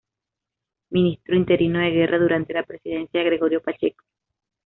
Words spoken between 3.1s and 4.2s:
de Gregorio Pacheco.